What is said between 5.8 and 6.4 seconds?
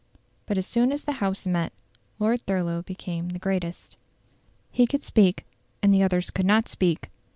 and the others